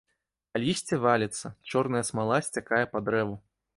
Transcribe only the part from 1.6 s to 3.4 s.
чорная смала сцякае па дрэву.